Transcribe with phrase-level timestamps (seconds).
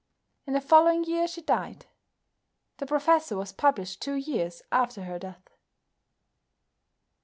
[0.47, 1.85] In the following year she died.
[2.77, 5.47] "The Professor" was published two years after her death.